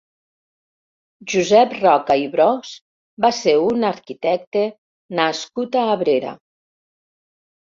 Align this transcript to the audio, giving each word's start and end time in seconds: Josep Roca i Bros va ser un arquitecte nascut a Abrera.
Josep 1.33 1.75
Roca 1.83 2.15
i 2.21 2.25
Bros 2.35 2.71
va 3.27 3.31
ser 3.41 3.53
un 3.67 3.85
arquitecte 3.91 4.65
nascut 5.21 5.79
a 5.85 5.85
Abrera. 5.93 6.35